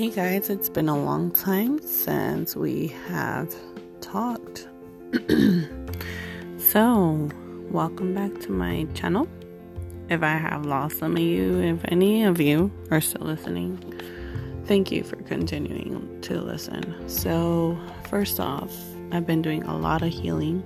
Hey 0.00 0.08
guys, 0.08 0.48
it's 0.48 0.70
been 0.70 0.88
a 0.88 0.96
long 0.96 1.30
time 1.30 1.78
since 1.82 2.56
we 2.56 2.86
have 3.08 3.54
talked. 4.00 4.66
so, 6.56 7.28
welcome 7.70 8.14
back 8.14 8.40
to 8.40 8.50
my 8.50 8.86
channel. 8.94 9.28
If 10.08 10.22
I 10.22 10.38
have 10.38 10.64
lost 10.64 11.00
some 11.00 11.18
of 11.18 11.22
you, 11.22 11.60
if 11.60 11.80
any 11.88 12.24
of 12.24 12.40
you 12.40 12.72
are 12.90 13.02
still 13.02 13.26
listening, 13.26 13.76
thank 14.64 14.90
you 14.90 15.04
for 15.04 15.16
continuing 15.16 16.18
to 16.22 16.40
listen. 16.40 17.06
So, 17.06 17.78
first 18.08 18.40
off, 18.40 18.74
I've 19.12 19.26
been 19.26 19.42
doing 19.42 19.64
a 19.64 19.76
lot 19.76 20.00
of 20.00 20.08
healing. 20.08 20.64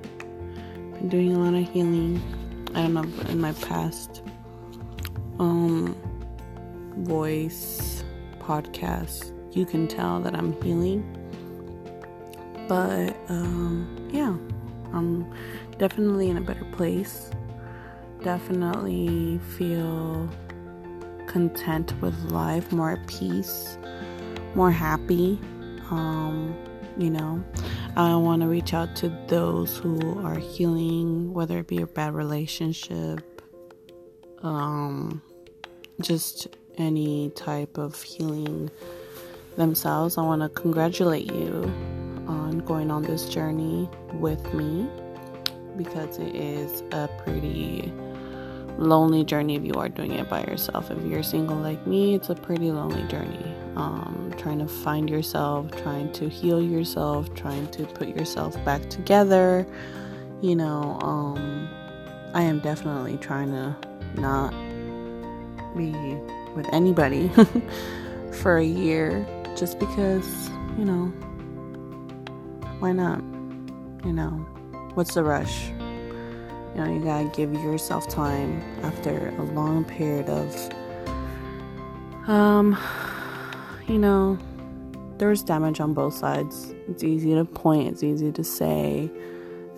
Been 0.93 1.09
doing 1.09 1.35
a 1.35 1.41
lot 1.41 1.61
of 1.61 1.69
healing. 1.73 2.23
I 2.77 2.83
don't 2.83 2.95
know 2.95 3.31
in 3.31 3.41
my 3.41 3.53
past 3.55 4.23
um 5.41 5.97
voice 6.99 8.04
podcast, 8.47 9.33
you 9.57 9.65
can 9.65 9.89
tell 9.89 10.21
that 10.21 10.35
I'm 10.35 10.61
healing. 10.63 11.03
But 12.69 13.17
um, 13.29 14.09
yeah, 14.13 14.37
I'm 14.93 15.31
definitely 15.79 16.31
in 16.31 16.37
a 16.37 16.41
better 16.41 16.65
place. 16.73 17.31
Definitely 18.23 19.39
feel 19.57 20.29
content 21.27 22.01
with 22.01 22.15
life, 22.31 22.73
more 22.73 22.93
at 22.93 23.07
peace, 23.07 23.77
more 24.55 24.71
happy. 24.71 25.39
Um, 25.91 26.55
you 26.97 27.11
know, 27.11 27.45
I 27.97 28.15
want 28.17 28.43
to 28.43 28.49
reach 28.49 28.73
out 28.73 28.97
to 28.97 29.09
those 29.29 29.77
who 29.77 30.21
are 30.25 30.37
healing, 30.37 31.35
whether 31.35 31.59
it 31.59 31.67
be 31.67 31.83
a 31.83 31.87
bad 31.87 32.15
relationship, 32.15 33.43
um, 34.43 35.21
just 36.01 36.49
any 36.79 37.31
type 37.31 37.79
of 37.79 38.01
healing 38.03 38.71
themselves. 39.57 40.19
I 40.19 40.23
want 40.23 40.43
to 40.43 40.49
congratulate 40.49 41.33
you 41.33 41.73
on 42.27 42.59
going 42.61 42.91
on 42.91 43.03
this 43.03 43.29
journey 43.29 43.89
with 44.15 44.53
me 44.55 44.89
because 45.77 46.19
it 46.19 46.35
is 46.35 46.83
a 46.93 47.09
pretty 47.25 47.93
lonely 48.79 49.25
journey 49.25 49.55
if 49.57 49.65
you 49.65 49.75
are 49.75 49.89
doing 49.89 50.13
it 50.13 50.29
by 50.29 50.43
yourself. 50.43 50.91
If 50.91 51.05
you're 51.05 51.23
single 51.23 51.57
like 51.57 51.87
me, 51.87 52.15
it's 52.15 52.31
a 52.31 52.35
pretty 52.35 52.71
lonely 52.71 53.03
journey. 53.05 53.55
Um, 53.77 54.33
trying 54.37 54.59
to 54.61 54.69
find 54.69 55.09
yourself, 55.09 55.71
trying 55.83 56.13
to 56.13 56.29
heal 56.29 56.63
yourself, 56.63 57.33
trying 57.35 57.69
to 57.73 57.85
put 57.87 58.09
yourself 58.09 58.63
back 58.65 58.89
together. 58.91 59.67
You 60.41 60.57
know, 60.57 60.99
um, 61.01 61.69
I 62.35 62.43
am 62.43 62.61
definitely 62.61 63.17
trying 63.19 63.51
to 63.53 63.77
not 64.21 64.53
be 65.77 65.93
with 66.55 66.69
anybody 66.73 67.31
for 68.33 68.59
a 68.59 68.65
year 68.65 69.27
just 69.57 69.79
because, 69.79 70.49
you 70.79 70.85
know, 70.85 71.07
why 72.81 72.93
not? 72.93 73.19
You 74.05 74.13
know, 74.13 74.31
what's 74.95 75.15
the 75.15 75.25
rush? 75.25 75.69
You 75.69 76.81
know, 76.81 76.93
you 76.93 77.01
gotta 77.01 77.31
give 77.35 77.53
yourself 77.55 78.09
time 78.09 78.63
after 78.83 79.29
a 79.39 79.43
long 79.43 79.85
period 79.85 80.29
of, 80.29 80.71
um, 82.29 82.77
you 83.87 83.99
know, 83.99 84.39
there's 85.19 85.43
damage 85.43 85.81
on 85.81 85.95
both 85.95 86.15
sides. 86.15 86.75
It's 86.89 87.05
easy 87.05 87.35
to 87.35 87.45
point, 87.45 87.89
it's 87.89 88.03
easy 88.03 88.33
to 88.33 88.45
say, 88.45 89.11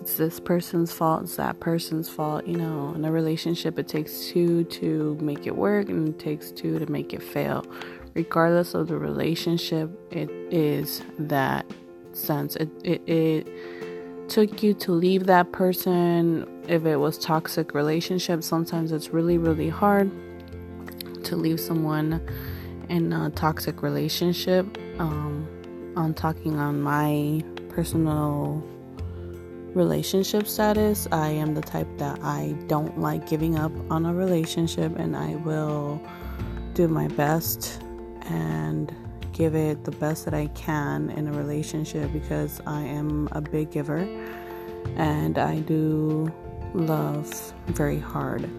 it's 0.07 0.15
this 0.15 0.39
person's 0.39 0.93
fault, 0.93 1.23
it's 1.23 1.35
that 1.35 1.59
person's 1.59 2.07
fault, 2.07 2.47
you 2.47 2.55
know. 2.55 2.93
In 2.95 3.03
a 3.03 3.11
relationship, 3.11 3.77
it 3.77 3.89
takes 3.89 4.27
two 4.27 4.63
to 4.63 5.17
make 5.19 5.45
it 5.45 5.53
work, 5.53 5.89
and 5.89 6.07
it 6.07 6.17
takes 6.17 6.49
two 6.49 6.79
to 6.79 6.89
make 6.89 7.13
it 7.13 7.21
fail. 7.21 7.65
Regardless 8.13 8.73
of 8.73 8.87
the 8.87 8.97
relationship, 8.97 9.91
it 10.09 10.29
is 10.49 11.01
that 11.19 11.65
sense. 12.13 12.55
It, 12.55 12.69
it, 12.85 13.01
it 13.05 14.29
took 14.29 14.63
you 14.63 14.73
to 14.75 14.93
leave 14.93 15.25
that 15.25 15.51
person. 15.51 16.47
If 16.69 16.85
it 16.85 16.95
was 16.95 17.17
toxic 17.17 17.73
relationship, 17.73 18.43
sometimes 18.43 18.93
it's 18.93 19.09
really, 19.09 19.37
really 19.37 19.67
hard 19.67 20.09
to 21.25 21.35
leave 21.35 21.59
someone 21.59 22.25
in 22.87 23.11
a 23.11 23.29
toxic 23.31 23.81
relationship. 23.81 24.65
Um, 24.99 25.93
I'm 25.97 26.13
talking 26.13 26.57
on 26.57 26.81
my 26.81 27.43
personal 27.67 28.63
relationship 29.77 30.47
status, 30.47 31.07
I 31.11 31.29
am 31.29 31.53
the 31.53 31.61
type 31.61 31.87
that 31.97 32.19
I 32.23 32.55
don't 32.67 32.99
like 32.99 33.29
giving 33.29 33.57
up 33.57 33.71
on 33.91 34.05
a 34.05 34.13
relationship 34.13 34.97
and 34.97 35.15
I 35.15 35.35
will 35.35 36.01
do 36.73 36.87
my 36.87 37.07
best 37.09 37.81
and 38.23 38.93
give 39.31 39.55
it 39.55 39.83
the 39.85 39.91
best 39.91 40.25
that 40.25 40.33
I 40.33 40.47
can 40.47 41.11
in 41.11 41.27
a 41.27 41.31
relationship 41.31 42.11
because 42.11 42.59
I 42.65 42.81
am 42.81 43.29
a 43.31 43.41
big 43.41 43.71
giver 43.71 43.99
and 44.95 45.37
I 45.37 45.59
do 45.59 46.33
love 46.73 47.53
very 47.67 47.99
hard. 47.99 48.49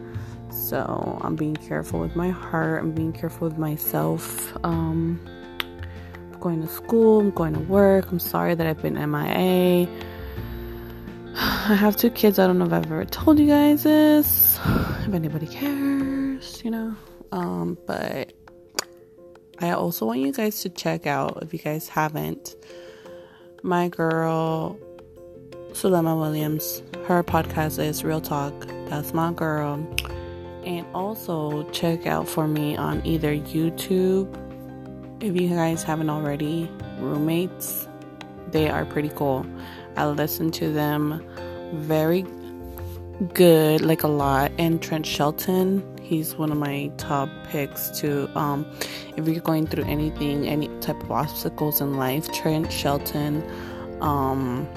So 0.51 1.19
I'm 1.21 1.35
being 1.35 1.57
careful 1.57 2.01
with 2.01 2.15
my 2.17 2.31
heart, 2.31 2.83
I'm 2.83 2.93
being 2.93 3.13
careful 3.13 3.49
with 3.49 3.59
myself. 3.59 4.57
Um, 4.65 5.21
I'm 6.33 6.41
going 6.41 6.63
to 6.63 6.69
school, 6.69 7.21
I'm 7.21 7.31
going 7.33 7.55
to 7.55 7.61
work. 7.61 8.11
I'm 8.11 8.21
sorry 8.21 8.55
that 8.55 8.67
I've 8.67 8.81
been 8.81 8.95
MIA. 8.95 9.89
I 11.69 11.75
have 11.75 11.99
two 11.99 12.09
kids. 12.09 12.39
I 12.39 12.47
don't 12.47 12.59
know 12.59 12.65
if 12.65 12.73
I've 12.73 12.87
ever 12.87 13.05
told 13.05 13.39
you 13.39 13.47
guys 13.47 13.83
this, 13.83 14.59
if 15.07 15.13
anybody 15.13 15.47
cares, 15.47 16.65
you 16.65 16.71
know. 16.71 16.97
Um, 17.31 17.77
but 17.87 18.33
I 19.61 19.73
also 19.73 20.07
want 20.07 20.21
you 20.21 20.33
guys 20.33 20.63
to 20.63 20.71
check 20.71 21.07
out, 21.07 21.43
if 21.43 21.53
you 21.53 21.59
guys 21.59 21.87
haven't, 21.87 22.57
my 23.63 23.89
girl, 23.89 24.79
Sulema 25.73 26.19
Williams. 26.19 26.83
Her 27.07 27.23
podcast 27.23 27.79
is 27.79 28.03
Real 28.03 28.23
Talk. 28.23 28.55
That's 28.89 29.13
my 29.13 29.35
girl. 29.35 29.75
And 30.65 30.87
also 30.95 31.69
check 31.71 32.07
out 32.07 32.27
for 32.27 32.49
me 32.49 32.79
on 32.79 33.05
either 33.05 33.37
YouTube, 33.37 34.35
if 35.23 35.39
you 35.39 35.51
guys 35.51 35.83
haven't 35.83 36.09
already, 36.09 36.71
roommates. 36.99 37.87
They 38.53 38.71
are 38.71 38.87
pretty 38.87 39.11
cool. 39.11 39.45
I 39.99 40.07
listen 40.07 40.51
to 40.53 40.73
them 40.73 41.23
very 41.73 42.25
good, 43.35 43.81
like 43.81 44.03
a 44.03 44.09
lot. 44.09 44.53
And 44.59 44.81
Trent 44.83 45.07
Shelton, 45.07 45.83
he's 46.03 46.37
one 46.37 46.51
of 46.51 46.59
my 46.59 46.91
top 46.97 47.29
picks 47.49 47.91
to 48.01 48.31
um 48.39 48.67
if 49.17 49.27
you're 49.27 49.41
going 49.41 49.67
through 49.67 49.85
anything, 49.85 50.49
any 50.49 50.69
type 50.81 51.01
of 51.03 51.11
obstacles 51.11 51.81
in 51.81 51.97
life, 51.97 52.31
Trent 52.33 52.73
Shelton, 52.73 53.43
um 54.01 54.69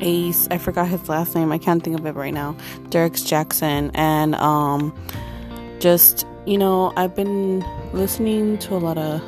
Ace, 0.00 0.48
I 0.50 0.58
forgot 0.58 0.88
his 0.88 1.08
last 1.08 1.34
name, 1.34 1.50
I 1.52 1.58
can't 1.58 1.82
think 1.82 1.98
of 1.98 2.04
it 2.04 2.14
right 2.14 2.34
now. 2.34 2.56
Derrick 2.90 3.14
Jaxn 3.14 3.90
and 3.94 4.34
um 4.36 4.94
just 5.80 6.26
you 6.46 6.58
know, 6.58 6.92
I've 6.96 7.14
been 7.14 7.64
listening 7.94 8.58
to 8.58 8.74
a 8.74 8.78
lot 8.78 8.98
of 8.98 9.22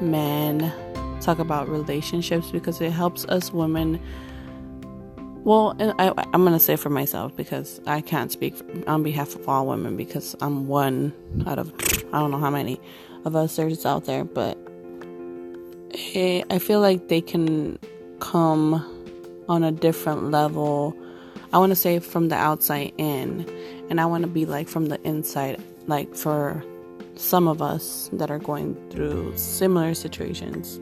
men 0.00 0.72
talk 1.20 1.38
about 1.38 1.68
relationships 1.68 2.50
because 2.50 2.80
it 2.80 2.90
helps 2.92 3.24
us 3.26 3.52
women 3.52 4.00
well, 5.44 5.74
and 5.78 5.92
I, 5.98 6.12
am 6.32 6.44
going 6.44 6.52
to 6.52 6.60
say 6.60 6.76
for 6.76 6.90
myself 6.90 7.34
because 7.36 7.80
I 7.86 8.00
can't 8.00 8.30
speak 8.30 8.54
on 8.86 9.02
behalf 9.02 9.34
of 9.34 9.48
all 9.48 9.66
women 9.66 9.96
because 9.96 10.36
I'm 10.40 10.68
one 10.68 11.12
out 11.46 11.58
of 11.58 11.72
I 12.12 12.18
don't 12.18 12.30
know 12.30 12.38
how 12.38 12.50
many 12.50 12.80
of 13.24 13.34
us 13.34 13.56
there's 13.56 13.84
out 13.84 14.04
there, 14.04 14.24
but 14.24 14.56
it, 15.90 16.46
I 16.50 16.58
feel 16.58 16.80
like 16.80 17.08
they 17.08 17.20
can 17.20 17.78
come 18.20 18.84
on 19.48 19.64
a 19.64 19.72
different 19.72 20.30
level. 20.30 20.96
I 21.52 21.58
want 21.58 21.70
to 21.70 21.76
say 21.76 21.98
from 21.98 22.28
the 22.28 22.36
outside 22.36 22.92
in, 22.96 23.48
and 23.90 24.00
I 24.00 24.06
want 24.06 24.22
to 24.22 24.28
be 24.28 24.46
like 24.46 24.68
from 24.68 24.86
the 24.86 25.00
inside, 25.02 25.60
like 25.86 26.14
for 26.14 26.64
some 27.16 27.48
of 27.48 27.60
us 27.60 28.08
that 28.12 28.30
are 28.30 28.38
going 28.38 28.76
through 28.90 29.36
similar 29.36 29.94
situations. 29.94 30.80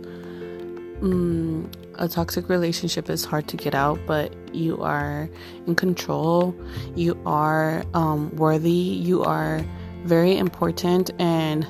Mm, 1.01 1.73
a 1.95 2.09
toxic 2.09 2.49
relationship 2.51 3.09
is 3.09 3.25
hard 3.25 3.49
to 3.49 3.57
get 3.57 3.75
out, 3.75 3.99
but 4.07 4.35
you 4.55 4.83
are 4.83 5.31
in 5.67 5.75
control, 5.75 6.55
you 6.95 7.19
are 7.25 7.83
um, 7.95 8.35
worthy, 8.37 8.71
you 8.71 9.23
are 9.23 9.65
very 10.05 10.37
important, 10.37 11.11
and 11.19 11.67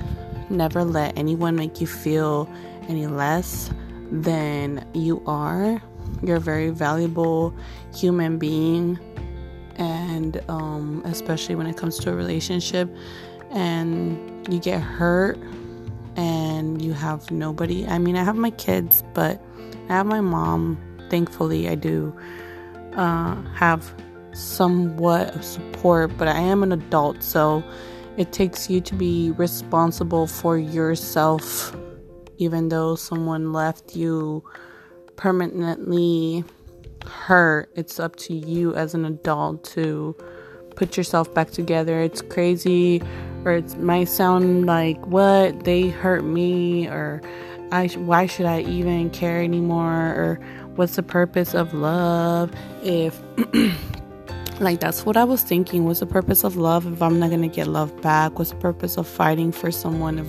never 0.51 0.85
let 0.85 1.17
anyone 1.17 1.55
make 1.55 1.81
you 1.81 1.87
feel 1.87 2.51
any 2.89 3.07
less 3.07 3.71
than 4.11 4.85
you 4.95 5.23
are. 5.27 5.81
You're 6.23 6.39
a 6.39 6.41
very 6.41 6.71
valuable 6.71 7.55
human 7.95 8.37
being, 8.37 8.99
and 9.77 10.41
um, 10.49 11.03
especially 11.05 11.55
when 11.55 11.69
it 11.69 11.77
comes 11.77 11.99
to 12.01 12.11
a 12.11 12.15
relationship, 12.15 12.93
and 13.51 14.53
you 14.53 14.59
get 14.59 14.81
hurt 14.81 15.39
and 16.17 16.83
you 16.83 16.93
have 16.93 17.31
nobody. 17.31 17.87
I 17.87 17.99
mean, 17.99 18.17
I 18.17 18.25
have 18.25 18.37
my 18.37 18.51
kids, 18.51 19.03
but 19.15 19.43
I 19.89 19.95
have 19.95 20.07
my 20.07 20.21
mom. 20.21 20.79
Thankfully, 21.11 21.69
I 21.69 21.75
do 21.75 22.15
uh, 22.95 23.41
have 23.53 23.93
somewhat 24.33 25.35
of 25.35 25.45
support, 25.45 26.17
but 26.17 26.29
I 26.29 26.39
am 26.39 26.63
an 26.63 26.73
adult, 26.73 27.23
so 27.23 27.65
it 28.17 28.33
takes 28.33 28.71
you 28.71 28.81
to 28.81 28.95
be 28.95 29.33
responsible 29.33 30.27
for 30.27 30.57
yourself 30.57 31.75
even 32.41 32.71
though 32.71 32.97
someone 32.97 33.53
left 33.53 33.95
you 33.95 34.43
permanently 35.17 36.43
hurt, 37.07 37.71
it's 37.77 38.01
up 38.01 38.17
to 38.17 38.35
you 38.35 38.75
as 38.75 38.95
an 38.95 39.05
adult 39.05 39.63
to 39.63 40.17
put 40.75 40.97
yourself 40.97 41.33
back 41.35 41.51
together. 41.51 42.01
It's 42.01 42.23
crazy, 42.23 43.03
or 43.45 43.53
it 43.53 43.79
might 43.79 44.09
sound 44.09 44.67
like, 44.67 45.05
what? 45.07 45.65
They 45.65 45.89
hurt 45.89 46.25
me, 46.25 46.89
or 46.89 47.21
I, 47.73 47.89
why 47.89 48.27
should 48.27 48.47
I 48.47 48.61
even 48.61 49.11
care 49.11 49.43
anymore? 49.43 49.93
Or 49.93 50.41
what's 50.77 50.97
the 50.97 51.03
purpose 51.03 51.55
of 51.55 51.75
love 51.75 52.53
if 52.83 53.21
like 54.61 54.81
that's 54.81 55.05
what 55.05 55.17
I 55.17 55.25
was 55.25 55.43
thinking. 55.43 55.85
What's 55.85 56.01
the 56.01 56.07
purpose 56.07 56.45
of 56.45 56.57
love 56.57 56.87
if 56.91 57.03
I'm 57.03 57.19
not 57.19 57.31
gonna 57.31 57.49
get 57.49 57.67
love 57.67 58.01
back? 58.03 58.39
What's 58.39 58.51
the 58.51 58.57
purpose 58.57 58.97
of 58.97 59.07
fighting 59.07 59.53
for 59.53 59.71
someone 59.71 60.19
if 60.19 60.27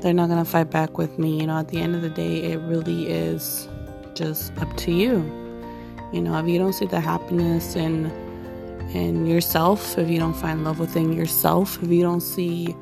they're 0.00 0.12
not 0.12 0.28
gonna 0.28 0.44
fight 0.44 0.70
back 0.70 0.98
with 0.98 1.18
me? 1.18 1.40
You 1.40 1.46
know, 1.46 1.58
at 1.58 1.68
the 1.68 1.80
end 1.80 1.94
of 1.94 2.02
the 2.02 2.10
day, 2.10 2.42
it 2.42 2.58
really 2.58 3.08
is 3.08 3.68
just 4.14 4.56
up 4.58 4.76
to 4.78 4.92
you. 4.92 5.20
You 6.12 6.20
know, 6.20 6.36
if 6.38 6.46
you 6.46 6.58
don't 6.58 6.72
see 6.72 6.86
the 6.86 7.00
happiness 7.00 7.76
in 7.76 8.10
in 8.94 9.26
yourself, 9.26 9.98
if 9.98 10.08
you 10.08 10.18
don't 10.18 10.34
find 10.34 10.64
love 10.64 10.78
within 10.78 11.12
yourself, 11.12 11.82
if 11.82 11.90
you 11.90 12.02
don't 12.02 12.20
see 12.20 12.74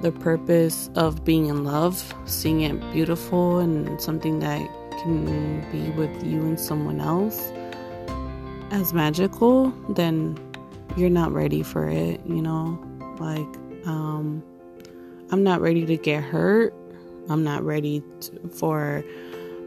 the 0.00 0.12
purpose 0.12 0.90
of 0.94 1.24
being 1.24 1.46
in 1.46 1.64
love, 1.64 2.14
seeing 2.26 2.60
it 2.60 2.78
beautiful 2.92 3.58
and 3.58 4.00
something 4.00 4.40
that 4.40 4.60
can 5.02 5.60
be 5.72 5.90
with 5.90 6.24
you 6.24 6.40
and 6.42 6.58
someone 6.60 7.00
else 7.00 7.52
as 8.70 8.92
magical, 8.92 9.70
then 9.90 10.38
you're 10.96 11.10
not 11.10 11.32
ready 11.32 11.62
for 11.62 11.88
it, 11.88 12.20
you 12.26 12.42
know? 12.42 12.78
Like, 13.18 13.86
um, 13.86 14.42
I'm 15.30 15.42
not 15.42 15.60
ready 15.60 15.86
to 15.86 15.96
get 15.96 16.22
hurt. 16.22 16.74
I'm 17.28 17.42
not 17.42 17.64
ready 17.64 18.02
to, 18.20 18.48
for, 18.50 19.02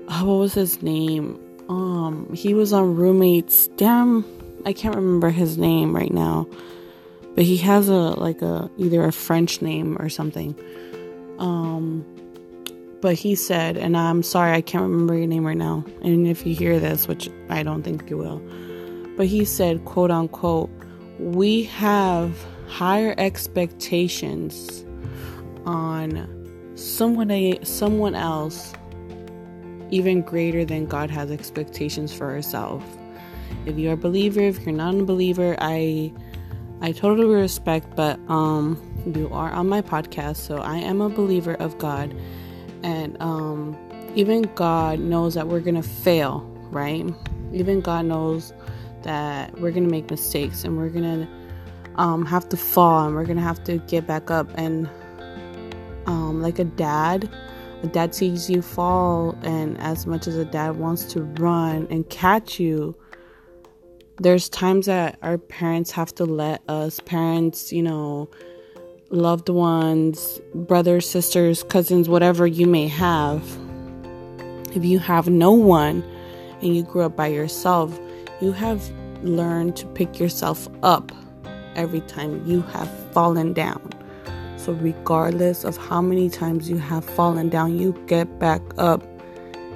oh, 0.09 0.25
what 0.25 0.35
was 0.35 0.53
his 0.53 0.81
name? 0.81 1.39
Um, 1.69 2.31
he 2.33 2.53
was 2.53 2.71
on 2.71 2.95
Roommates. 2.95 3.67
Damn, 3.69 4.23
I 4.67 4.73
can't 4.73 4.95
remember 4.95 5.29
his 5.29 5.57
name 5.57 5.95
right 5.95 6.11
now. 6.11 6.45
But 7.35 7.45
he 7.45 7.55
has 7.57 7.87
a, 7.87 7.93
like 7.93 8.41
a, 8.41 8.69
either 8.75 9.05
a 9.05 9.13
French 9.13 9.61
name 9.61 9.95
or 9.97 10.09
something. 10.09 10.59
Um, 11.39 12.05
but 12.99 13.13
he 13.13 13.33
said, 13.35 13.77
and 13.77 13.95
I'm 13.95 14.23
sorry, 14.23 14.51
I 14.51 14.59
can't 14.59 14.81
remember 14.81 15.15
your 15.15 15.27
name 15.27 15.47
right 15.47 15.55
now. 15.55 15.85
And 16.01 16.27
if 16.27 16.45
you 16.45 16.53
hear 16.53 16.81
this, 16.81 17.07
which 17.07 17.29
I 17.49 17.63
don't 17.63 17.81
think 17.81 18.09
you 18.09 18.17
will, 18.17 18.41
but 19.15 19.27
he 19.27 19.45
said, 19.45 19.85
quote 19.85 20.11
unquote, 20.11 20.69
we 21.17 21.63
have 21.63 22.37
higher 22.67 23.15
expectations 23.17 24.83
on 25.65 26.27
someone 26.75 27.63
someone 27.63 28.15
else 28.15 28.73
even 29.91 30.21
greater 30.23 30.65
than 30.65 30.87
God 30.87 31.09
has 31.09 31.31
expectations 31.31 32.11
for 32.11 32.29
herself. 32.29 32.83
If 33.67 33.77
you're 33.77 33.93
a 33.93 33.97
believer, 33.97 34.39
if 34.39 34.65
you're 34.65 34.75
not 34.75 34.95
a 34.95 35.03
believer, 35.03 35.55
I 35.59 36.13
I 36.81 36.91
totally 36.91 37.27
respect, 37.27 37.95
but 37.95 38.19
um 38.29 38.81
you 39.15 39.29
are 39.31 39.51
on 39.51 39.67
my 39.67 39.81
podcast, 39.81 40.37
so 40.37 40.57
I 40.57 40.77
am 40.77 41.01
a 41.01 41.09
believer 41.09 41.55
of 41.55 41.77
God. 41.77 42.15
And 42.83 43.21
um 43.21 43.77
even 44.15 44.43
God 44.55 44.99
knows 44.99 45.33
that 45.33 45.47
we're 45.47 45.59
gonna 45.59 45.83
fail, 45.83 46.41
right? 46.71 47.05
Even 47.53 47.81
God 47.81 48.05
knows 48.05 48.53
that 49.03 49.57
we're 49.59 49.71
gonna 49.71 49.89
make 49.89 50.09
mistakes 50.09 50.63
and 50.63 50.77
we're 50.77 50.89
gonna 50.89 51.27
um, 51.95 52.25
have 52.25 52.47
to 52.49 52.57
fall 52.57 53.05
and 53.05 53.15
we're 53.15 53.25
gonna 53.25 53.41
have 53.41 53.63
to 53.65 53.77
get 53.79 54.07
back 54.07 54.31
up 54.31 54.47
and 54.55 54.89
um, 56.05 56.41
like 56.41 56.59
a 56.59 56.63
dad 56.63 57.29
a 57.83 57.87
dad 57.87 58.15
sees 58.15 58.49
you 58.49 58.61
fall 58.61 59.37
and 59.43 59.77
as 59.79 60.07
much 60.07 60.27
as 60.27 60.35
a 60.35 60.45
dad 60.45 60.77
wants 60.77 61.05
to 61.05 61.21
run 61.39 61.87
and 61.91 62.09
catch 62.09 62.59
you 62.59 62.95
there's 64.19 64.49
times 64.49 64.85
that 64.87 65.17
our 65.21 65.37
parents 65.37 65.91
have 65.91 66.13
to 66.15 66.25
let 66.25 66.61
us 66.69 66.99
parents 67.01 67.71
you 67.71 67.83
know 67.83 68.29
loved 69.09 69.49
ones 69.49 70.39
brothers 70.53 71.09
sisters 71.09 71.63
cousins 71.63 72.09
whatever 72.09 72.45
you 72.45 72.67
may 72.67 72.87
have 72.87 73.41
if 74.75 74.83
you 74.83 74.99
have 74.99 75.29
no 75.29 75.51
one 75.51 76.03
and 76.61 76.75
you 76.75 76.83
grew 76.83 77.03
up 77.03 77.15
by 77.15 77.27
yourself 77.27 77.97
you 78.41 78.51
have 78.51 78.91
learned 79.23 79.75
to 79.75 79.85
pick 79.87 80.19
yourself 80.19 80.67
up 80.83 81.11
every 81.75 82.01
time 82.01 82.45
you 82.45 82.61
have 82.63 82.89
fallen 83.13 83.53
down. 83.53 83.81
So, 84.57 84.73
regardless 84.73 85.63
of 85.63 85.77
how 85.77 86.01
many 86.01 86.29
times 86.29 86.69
you 86.69 86.77
have 86.77 87.05
fallen 87.05 87.49
down, 87.49 87.79
you 87.79 87.93
get 88.07 88.39
back 88.39 88.61
up 88.77 89.03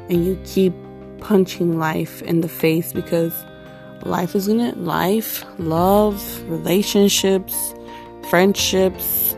and 0.10 0.26
you 0.26 0.40
keep 0.44 0.74
punching 1.20 1.78
life 1.78 2.22
in 2.24 2.42
the 2.42 2.50
face 2.50 2.92
because 2.92 3.46
life 4.06 4.36
is 4.36 4.48
gonna 4.48 4.74
life, 4.76 5.44
love, 5.60 6.50
relationships, 6.50 7.74
friendships. 8.30 9.36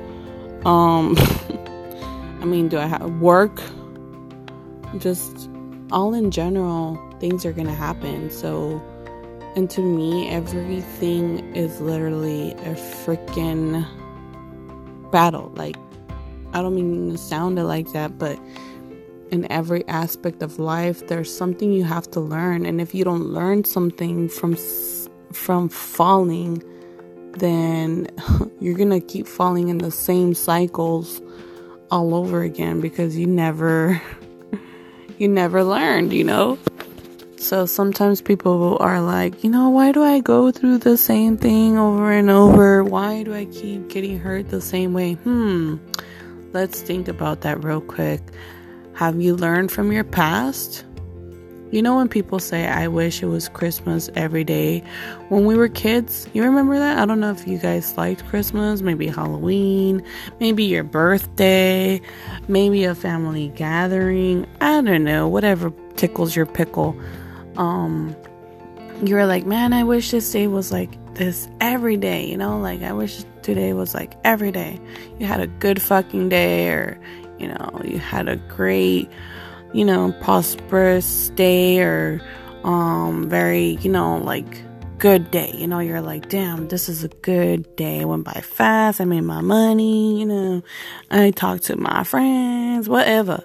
Um, 0.65 1.15
I 2.41 2.45
mean, 2.45 2.69
do 2.69 2.77
I 2.77 2.85
have 2.85 3.09
work? 3.19 3.61
Just 4.97 5.49
all 5.91 6.13
in 6.13 6.31
general, 6.31 6.99
things 7.19 7.45
are 7.45 7.53
gonna 7.53 7.73
happen. 7.73 8.29
So, 8.29 8.81
and 9.55 9.69
to 9.71 9.81
me, 9.81 10.29
everything 10.29 11.55
is 11.55 11.79
literally 11.81 12.51
a 12.53 12.75
freaking 12.75 13.85
battle. 15.11 15.51
Like, 15.55 15.75
I 16.53 16.61
don't 16.61 16.75
mean 16.75 17.11
to 17.11 17.17
sound 17.17 17.57
it 17.59 17.63
like 17.63 17.91
that, 17.93 18.17
but 18.17 18.39
in 19.33 19.51
every 19.51 19.85
aspect 19.87 20.43
of 20.43 20.59
life, 20.59 21.07
there's 21.07 21.35
something 21.35 21.73
you 21.73 21.83
have 21.83 22.09
to 22.11 22.19
learn. 22.19 22.67
And 22.67 22.79
if 22.79 22.93
you 22.93 23.03
don't 23.03 23.25
learn 23.25 23.63
something 23.65 24.29
from 24.29 24.55
from 25.33 25.67
falling, 25.69 26.63
then 27.39 28.07
you're 28.61 28.77
gonna 28.77 29.01
keep 29.01 29.27
falling 29.27 29.69
in 29.69 29.79
the 29.79 29.89
same 29.89 30.35
cycles 30.35 31.19
all 31.89 32.13
over 32.13 32.43
again 32.43 32.79
because 32.79 33.17
you 33.17 33.25
never 33.25 33.99
you 35.17 35.27
never 35.27 35.63
learned, 35.63 36.13
you 36.13 36.23
know? 36.23 36.59
So 37.37 37.65
sometimes 37.65 38.21
people 38.21 38.77
are 38.79 39.01
like, 39.01 39.43
you 39.43 39.49
know, 39.49 39.67
why 39.69 39.91
do 39.91 40.01
I 40.01 40.21
go 40.21 40.51
through 40.51 40.77
the 40.77 40.95
same 40.95 41.37
thing 41.37 41.77
over 41.77 42.11
and 42.11 42.29
over? 42.29 42.83
Why 42.83 43.23
do 43.23 43.33
I 43.33 43.45
keep 43.45 43.89
getting 43.89 44.17
hurt 44.17 44.49
the 44.49 44.61
same 44.61 44.93
way? 44.93 45.15
Hmm, 45.15 45.77
let's 46.53 46.81
think 46.81 47.07
about 47.07 47.41
that 47.41 47.63
real 47.63 47.81
quick. 47.81 48.21
Have 48.95 49.21
you 49.21 49.35
learned 49.35 49.71
from 49.71 49.91
your 49.91 50.03
past? 50.03 50.85
You 51.71 51.81
know, 51.81 51.95
when 51.95 52.07
people 52.07 52.37
say, 52.37 52.67
I 52.67 52.87
wish 52.87 53.23
it 53.23 53.25
was 53.25 53.49
Christmas 53.49 54.09
every 54.13 54.43
day 54.43 54.83
when 55.29 55.45
we 55.45 55.55
were 55.55 55.67
kids, 55.67 56.27
you 56.33 56.43
remember 56.43 56.77
that? 56.77 56.99
I 56.99 57.05
don't 57.05 57.19
know 57.19 57.31
if 57.31 57.47
you 57.47 57.57
guys 57.57 57.97
liked 57.97 58.23
Christmas, 58.27 58.81
maybe 58.81 59.07
Halloween, 59.07 60.03
maybe 60.39 60.63
your 60.63 60.83
birthday, 60.83 61.99
maybe 62.47 62.83
a 62.83 62.93
family 62.93 63.49
gathering. 63.55 64.45
I 64.61 64.81
don't 64.81 65.03
know, 65.03 65.27
whatever 65.27 65.73
tickles 65.95 66.35
your 66.35 66.45
pickle 66.45 66.99
um 67.57 68.15
you 69.07 69.15
were 69.15 69.25
like, 69.25 69.45
man, 69.45 69.73
I 69.73 69.83
wish 69.83 70.11
this 70.11 70.31
day 70.31 70.47
was 70.47 70.71
like 70.71 70.97
this 71.15 71.47
every 71.59 71.97
day, 71.97 72.25
you 72.25 72.37
know? 72.37 72.59
Like, 72.59 72.81
I 72.83 72.93
wish 72.93 73.23
today 73.41 73.73
was 73.73 73.93
like 73.93 74.13
every 74.23 74.51
day. 74.51 74.79
You 75.19 75.25
had 75.25 75.41
a 75.41 75.47
good 75.47 75.81
fucking 75.81 76.29
day, 76.29 76.69
or, 76.69 76.99
you 77.39 77.47
know, 77.47 77.81
you 77.83 77.99
had 77.99 78.27
a 78.27 78.35
great, 78.35 79.09
you 79.73 79.85
know, 79.85 80.13
prosperous 80.21 81.29
day, 81.29 81.79
or, 81.79 82.21
um, 82.63 83.29
very, 83.29 83.77
you 83.81 83.91
know, 83.91 84.17
like 84.17 84.63
good 84.99 85.31
day. 85.31 85.53
You 85.57 85.67
know, 85.67 85.79
you're 85.79 86.01
like, 86.01 86.29
damn, 86.29 86.67
this 86.69 86.87
is 86.87 87.03
a 87.03 87.09
good 87.09 87.75
day. 87.75 88.01
I 88.01 88.05
went 88.05 88.23
by 88.23 88.41
fast. 88.41 89.01
I 89.01 89.05
made 89.05 89.21
my 89.21 89.41
money, 89.41 90.19
you 90.19 90.25
know, 90.25 90.63
I 91.11 91.31
talked 91.31 91.63
to 91.65 91.75
my 91.75 92.03
friends, 92.03 92.87
whatever. 92.87 93.43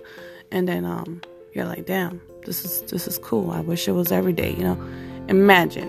And 0.50 0.68
then, 0.68 0.85
um, 0.85 1.21
you're 1.52 1.66
like, 1.66 1.87
damn, 1.87 2.21
this 2.45 2.64
is 2.64 2.83
this 2.90 3.09
is 3.09 3.18
cool. 3.18 3.50
I 3.50 3.61
wish 3.61 3.88
it 3.88 3.92
was 3.92 4.12
every 4.12 4.33
day, 4.33 4.54
you 4.54 4.62
know. 4.62 4.80
Imagine 5.28 5.88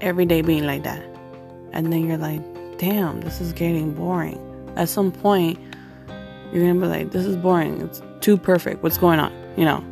every 0.00 0.24
day 0.26 0.40
being 0.40 0.64
like 0.64 0.82
that. 0.84 1.04
And 1.72 1.92
then 1.92 2.06
you're 2.06 2.16
like, 2.16 2.40
damn, 2.78 3.20
this 3.20 3.40
is 3.40 3.52
getting 3.52 3.92
boring. 3.92 4.40
At 4.76 4.88
some 4.88 5.12
point, 5.12 5.58
you're 6.52 6.66
gonna 6.66 6.80
be 6.80 6.86
like, 6.86 7.10
this 7.10 7.26
is 7.26 7.36
boring. 7.36 7.80
It's 7.82 8.02
too 8.20 8.36
perfect. 8.36 8.82
What's 8.82 8.98
going 8.98 9.20
on? 9.20 9.32
You 9.56 9.64
know. 9.64 9.84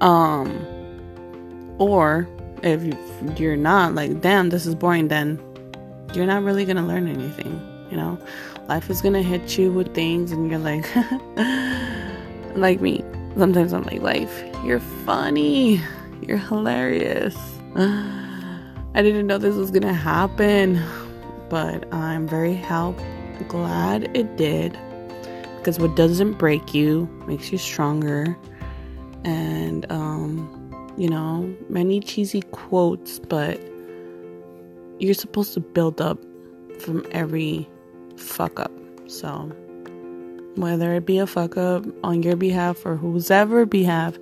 um 0.00 0.66
or 1.78 2.28
if 2.62 3.38
you're 3.38 3.56
not 3.56 3.94
like, 3.94 4.20
damn, 4.20 4.50
this 4.50 4.66
is 4.66 4.74
boring, 4.74 5.08
then 5.08 5.40
you're 6.14 6.26
not 6.26 6.42
really 6.42 6.64
gonna 6.64 6.86
learn 6.86 7.08
anything, 7.08 7.60
you 7.90 7.96
know? 7.96 8.18
Life 8.68 8.88
is 8.88 9.02
gonna 9.02 9.22
hit 9.22 9.58
you 9.58 9.72
with 9.72 9.94
things 9.94 10.32
and 10.32 10.50
you're 10.50 10.58
like 10.60 10.86
like 12.56 12.80
me 12.80 13.04
Sometimes 13.36 13.72
I'm 13.72 13.82
like, 13.82 14.00
life, 14.00 14.44
you're 14.64 14.80
funny. 15.04 15.80
You're 16.22 16.38
hilarious. 16.38 17.36
I 17.76 19.02
didn't 19.02 19.26
know 19.26 19.38
this 19.38 19.56
was 19.56 19.72
gonna 19.72 19.92
happen, 19.92 20.80
but 21.48 21.92
I'm 21.92 22.28
very 22.28 22.54
help 22.54 22.96
glad 23.48 24.16
it 24.16 24.36
did 24.36 24.78
because 25.64 25.78
what 25.78 25.96
doesn't 25.96 26.34
break 26.34 26.74
you 26.74 27.08
makes 27.26 27.50
you 27.50 27.56
stronger. 27.56 28.36
And, 29.24 29.90
um, 29.90 30.92
you 30.98 31.08
know, 31.08 31.56
many 31.70 32.00
cheesy 32.00 32.42
quotes, 32.52 33.18
but 33.18 33.58
you're 34.98 35.14
supposed 35.14 35.54
to 35.54 35.60
build 35.60 36.02
up 36.02 36.18
from 36.80 37.06
every 37.12 37.66
fuck 38.16 38.60
up. 38.60 38.72
So, 39.06 39.50
whether 40.56 40.92
it 40.92 41.06
be 41.06 41.16
a 41.16 41.26
fuck 41.26 41.56
up 41.56 41.86
on 42.04 42.22
your 42.22 42.36
behalf 42.36 42.84
or 42.84 42.96
whose 42.96 43.30
ever 43.30 43.64
behalf, 43.64 44.18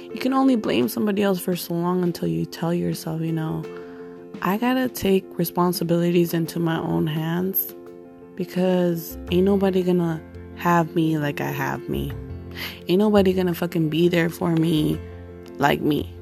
you 0.00 0.18
can 0.18 0.32
only 0.32 0.56
blame 0.56 0.88
somebody 0.88 1.22
else 1.22 1.38
for 1.38 1.56
so 1.56 1.74
long 1.74 2.02
until 2.02 2.28
you 2.28 2.46
tell 2.46 2.72
yourself, 2.72 3.20
you 3.20 3.32
know, 3.32 3.62
I 4.40 4.56
gotta 4.56 4.88
take 4.88 5.26
responsibilities 5.38 6.32
into 6.32 6.58
my 6.58 6.78
own 6.78 7.06
hands 7.06 7.74
because 8.34 9.18
ain't 9.30 9.44
nobody 9.44 9.82
gonna 9.82 10.22
have 10.56 10.94
me 10.94 11.18
like 11.18 11.40
I 11.40 11.50
have 11.50 11.88
me. 11.88 12.12
Ain't 12.88 12.98
nobody 12.98 13.32
gonna 13.32 13.54
fucking 13.54 13.88
be 13.88 14.08
there 14.08 14.30
for 14.30 14.52
me 14.52 15.00
like 15.58 15.80
me. 15.80 16.12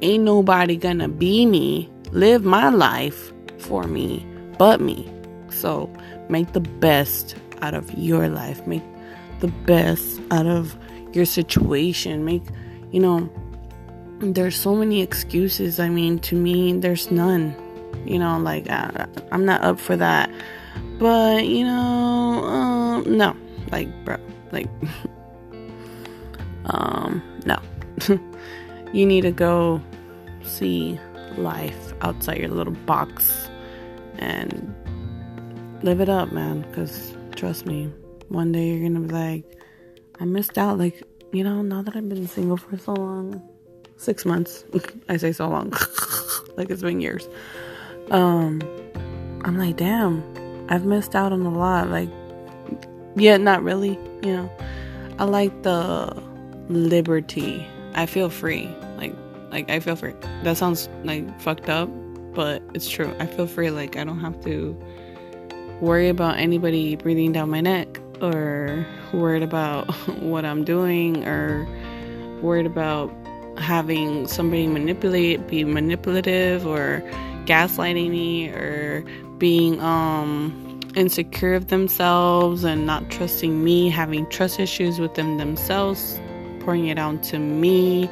Ain't 0.00 0.24
nobody 0.24 0.76
gonna 0.76 1.08
be 1.08 1.46
me, 1.46 1.90
live 2.10 2.44
my 2.44 2.68
life 2.68 3.32
for 3.58 3.84
me 3.84 4.26
but 4.62 4.80
me. 4.80 5.10
So 5.50 5.90
make 6.28 6.52
the 6.52 6.60
best 6.60 7.34
out 7.62 7.74
of 7.74 7.92
your 7.98 8.28
life. 8.28 8.64
Make 8.64 8.84
the 9.40 9.48
best 9.48 10.20
out 10.30 10.46
of 10.46 10.76
your 11.12 11.24
situation. 11.24 12.24
Make, 12.24 12.44
you 12.92 13.00
know, 13.00 13.28
there's 14.20 14.54
so 14.54 14.76
many 14.76 15.02
excuses. 15.02 15.80
I 15.80 15.88
mean, 15.88 16.20
to 16.20 16.36
me, 16.36 16.74
there's 16.74 17.10
none. 17.10 17.56
You 18.06 18.20
know, 18.20 18.38
like, 18.38 18.70
I, 18.70 19.08
I'm 19.32 19.44
not 19.44 19.62
up 19.62 19.80
for 19.80 19.96
that. 19.96 20.30
But, 21.00 21.44
you 21.46 21.64
know, 21.64 22.44
um, 22.44 23.16
no. 23.16 23.36
Like, 23.72 23.88
bro, 24.04 24.18
like, 24.52 24.68
um, 26.66 27.22
no. 27.46 27.58
you 28.92 29.06
need 29.06 29.22
to 29.22 29.32
go 29.32 29.80
see 30.42 31.00
life 31.36 31.94
outside 32.02 32.38
your 32.38 32.50
little 32.50 32.74
box 32.84 33.48
and 34.18 34.74
live 35.82 36.00
it 36.00 36.08
up, 36.08 36.32
man. 36.32 36.62
Because 36.62 37.16
trust 37.34 37.66
me, 37.66 37.90
one 38.28 38.52
day 38.52 38.68
you're 38.68 38.88
gonna 38.88 39.06
be 39.06 39.14
like, 39.14 39.44
I 40.20 40.24
missed 40.24 40.58
out. 40.58 40.78
Like, 40.78 41.02
you 41.32 41.42
know, 41.42 41.62
now 41.62 41.82
that 41.82 41.96
I've 41.96 42.08
been 42.08 42.28
single 42.28 42.56
for 42.58 42.76
so 42.76 42.92
long, 42.92 43.42
six 43.96 44.24
months, 44.24 44.64
I 45.08 45.16
say 45.16 45.32
so 45.32 45.48
long, 45.48 45.72
like 46.56 46.70
it's 46.70 46.82
been 46.82 47.00
years. 47.00 47.28
Um, 48.10 48.60
I'm 49.44 49.56
like, 49.56 49.76
damn, 49.76 50.22
I've 50.68 50.84
missed 50.84 51.14
out 51.14 51.32
on 51.32 51.42
a 51.42 51.50
lot. 51.50 51.88
Like, 51.88 52.10
yeah, 53.16 53.36
not 53.36 53.62
really, 53.62 53.98
you 54.22 54.36
know. 54.36 54.50
I 55.18 55.24
like 55.24 55.62
the 55.62 56.12
liberty. 56.68 57.66
I 57.94 58.06
feel 58.06 58.30
free. 58.30 58.68
Like, 58.96 59.14
like 59.50 59.70
I 59.70 59.80
feel 59.80 59.96
free. 59.96 60.14
That 60.42 60.56
sounds 60.56 60.88
like 61.04 61.40
fucked 61.40 61.68
up, 61.68 61.88
but 62.34 62.62
it's 62.74 62.88
true. 62.88 63.14
I 63.18 63.26
feel 63.26 63.46
free. 63.46 63.70
Like 63.70 63.96
I 63.96 64.04
don't 64.04 64.20
have 64.20 64.42
to 64.44 64.76
worry 65.80 66.08
about 66.08 66.38
anybody 66.38 66.96
breathing 66.96 67.32
down 67.32 67.50
my 67.50 67.60
neck 67.60 68.00
or 68.20 68.86
worried 69.12 69.42
about 69.42 69.92
what 70.20 70.44
I'm 70.44 70.64
doing 70.64 71.26
or 71.26 71.66
worried 72.40 72.66
about 72.66 73.12
having 73.58 74.26
somebody 74.26 74.66
manipulate 74.66 75.46
be 75.46 75.64
manipulative 75.64 76.66
or 76.66 77.02
gaslighting 77.44 78.10
me 78.10 78.48
or 78.48 79.04
being 79.38 79.80
um 79.80 80.71
insecure 80.94 81.54
of 81.54 81.68
themselves 81.68 82.64
and 82.64 82.86
not 82.86 83.10
trusting 83.10 83.64
me 83.64 83.88
having 83.88 84.28
trust 84.28 84.60
issues 84.60 84.98
with 84.98 85.14
them 85.14 85.38
themselves 85.38 86.20
pouring 86.60 86.86
it 86.86 86.98
out 86.98 87.22
to 87.22 87.38
me 87.38 88.08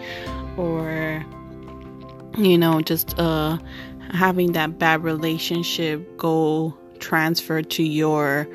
or 0.56 1.24
you 2.36 2.56
know 2.56 2.80
just 2.80 3.18
uh 3.18 3.58
having 4.12 4.52
that 4.52 4.78
bad 4.78 5.02
relationship 5.04 6.16
go 6.16 6.76
transfer 6.98 7.62
to 7.62 7.82
your 7.82 8.48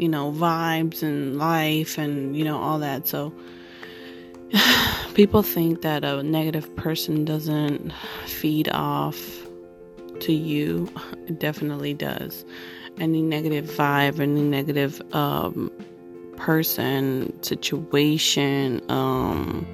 you 0.00 0.08
know 0.08 0.32
vibes 0.32 1.02
and 1.02 1.38
life 1.38 1.98
and 1.98 2.34
you 2.34 2.44
know 2.44 2.58
all 2.58 2.78
that. 2.78 3.06
So 3.06 3.32
people 5.14 5.42
think 5.42 5.82
that 5.82 6.04
a 6.04 6.22
negative 6.22 6.74
person 6.76 7.24
doesn't 7.24 7.92
feed 8.26 8.70
off 8.70 9.18
to 10.20 10.32
you. 10.32 10.88
It 11.28 11.38
definitely 11.38 11.94
does 11.94 12.44
any 13.00 13.22
negative 13.22 13.64
vibe 13.66 14.20
any 14.20 14.42
negative 14.42 15.02
um, 15.12 15.70
person 16.36 17.42
situation 17.42 18.80
um, 18.90 19.66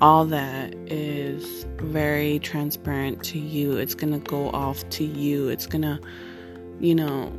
all 0.00 0.24
that 0.26 0.74
is 0.86 1.64
very 1.78 2.38
transparent 2.40 3.22
to 3.24 3.38
you. 3.38 3.76
It's 3.76 3.94
going 3.94 4.12
to 4.12 4.18
go 4.18 4.50
off 4.50 4.86
to 4.90 5.04
you. 5.04 5.48
It's 5.48 5.66
going 5.66 5.82
to, 5.82 5.98
you 6.80 6.94
know, 6.94 7.32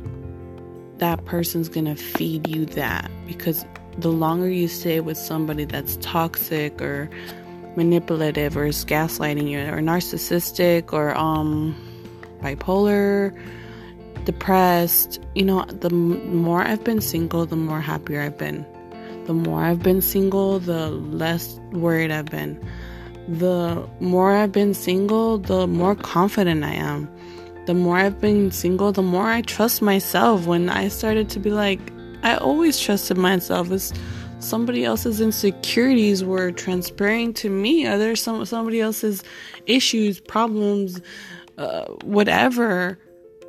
that 0.98 1.24
person's 1.26 1.68
going 1.68 1.84
to 1.86 1.94
feed 1.94 2.48
you 2.48 2.66
that 2.66 3.10
because 3.26 3.64
the 3.98 4.08
longer 4.08 4.48
you 4.48 4.68
stay 4.68 5.00
with 5.00 5.16
somebody 5.16 5.64
that's 5.64 5.96
toxic 5.96 6.80
or 6.80 7.08
manipulative 7.76 8.56
or 8.56 8.66
is 8.66 8.84
gaslighting 8.84 9.48
you 9.48 9.60
or 9.60 9.80
narcissistic 9.80 10.92
or 10.92 11.14
um 11.16 11.76
bipolar 12.40 13.38
depressed 14.24 15.20
you 15.34 15.44
know 15.44 15.64
the 15.66 15.90
more 15.90 16.62
i've 16.62 16.82
been 16.82 17.00
single 17.00 17.46
the 17.46 17.56
more 17.56 17.80
happier 17.80 18.20
i've 18.20 18.38
been 18.38 18.66
the 19.26 19.34
more 19.34 19.64
I've 19.64 19.82
been 19.82 20.00
single, 20.00 20.60
the 20.60 20.90
less 20.90 21.58
worried 21.72 22.12
I've 22.12 22.26
been. 22.26 22.64
The 23.26 23.84
more 23.98 24.36
I've 24.36 24.52
been 24.52 24.72
single, 24.72 25.38
the 25.38 25.66
more 25.66 25.96
confident 25.96 26.62
I 26.62 26.74
am. 26.74 27.10
The 27.66 27.74
more 27.74 27.96
I've 27.96 28.20
been 28.20 28.52
single, 28.52 28.92
the 28.92 29.02
more 29.02 29.28
I 29.28 29.42
trust 29.42 29.82
myself. 29.82 30.46
When 30.46 30.70
I 30.70 30.86
started 30.86 31.28
to 31.30 31.40
be 31.40 31.50
like, 31.50 31.80
I 32.22 32.36
always 32.36 32.78
trusted 32.78 33.18
myself. 33.18 33.72
As 33.72 33.92
somebody 34.38 34.84
else's 34.84 35.20
insecurities 35.20 36.22
were 36.22 36.52
transparent 36.52 37.36
to 37.38 37.50
me. 37.50 37.84
Other 37.84 38.14
some 38.14 38.44
somebody 38.44 38.80
else's 38.80 39.24
issues, 39.66 40.20
problems, 40.20 41.00
uh, 41.58 41.86
whatever, 42.04 42.96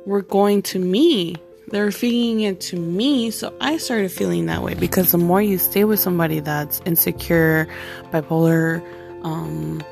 were 0.08 0.22
going 0.22 0.62
to 0.62 0.78
me 0.78 1.36
they're 1.70 1.92
feeding 1.92 2.40
it 2.40 2.60
to 2.60 2.76
me. 2.76 3.30
So 3.30 3.52
I 3.60 3.76
started 3.76 4.10
feeling 4.10 4.46
that 4.46 4.62
way 4.62 4.74
because 4.74 5.12
the 5.12 5.18
more 5.18 5.42
you 5.42 5.58
stay 5.58 5.84
with 5.84 6.00
somebody 6.00 6.40
that's 6.40 6.80
insecure, 6.86 7.68
bipolar, 8.10 8.82
um, 9.24 9.82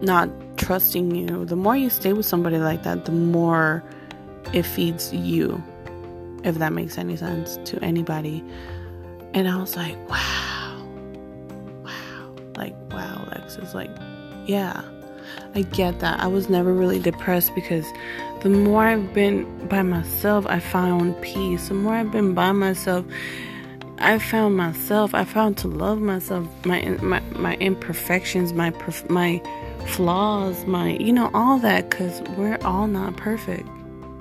not 0.00 0.28
trusting 0.56 1.14
you, 1.14 1.44
the 1.44 1.56
more 1.56 1.76
you 1.76 1.90
stay 1.90 2.12
with 2.12 2.26
somebody 2.26 2.58
like 2.58 2.82
that, 2.82 3.04
the 3.04 3.12
more 3.12 3.84
it 4.52 4.64
feeds 4.64 5.12
you, 5.12 5.62
if 6.42 6.56
that 6.56 6.72
makes 6.72 6.98
any 6.98 7.16
sense 7.16 7.58
to 7.70 7.82
anybody. 7.82 8.42
And 9.34 9.48
I 9.48 9.56
was 9.56 9.76
like, 9.76 9.96
wow, 10.08 10.86
wow, 11.84 12.34
like, 12.56 12.74
wow, 12.92 13.26
Lex 13.30 13.56
is 13.56 13.74
like, 13.74 13.90
yeah, 14.46 14.82
I 15.54 15.62
get 15.62 16.00
that. 16.00 16.20
I 16.20 16.26
was 16.26 16.48
never 16.48 16.72
really 16.72 16.98
depressed 16.98 17.54
because 17.54 17.86
the 18.44 18.50
more 18.50 18.82
I've 18.82 19.14
been 19.14 19.68
by 19.68 19.80
myself, 19.80 20.44
I 20.46 20.60
found 20.60 21.18
peace. 21.22 21.68
The 21.68 21.74
more 21.74 21.94
I've 21.94 22.12
been 22.12 22.34
by 22.34 22.52
myself, 22.52 23.06
I 23.96 24.18
found 24.18 24.54
myself. 24.54 25.14
I 25.14 25.24
found 25.24 25.56
to 25.58 25.68
love 25.68 25.98
myself, 25.98 26.46
my 26.66 26.82
my 27.00 27.20
my 27.36 27.54
imperfections, 27.54 28.52
my 28.52 28.70
my 29.08 29.40
flaws, 29.86 30.66
my 30.66 30.90
you 30.98 31.10
know 31.10 31.30
all 31.32 31.58
that. 31.60 31.90
Cause 31.90 32.20
we're 32.36 32.58
all 32.64 32.86
not 32.86 33.16
perfect. 33.16 33.66